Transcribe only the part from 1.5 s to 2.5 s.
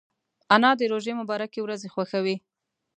ورځې خوښوي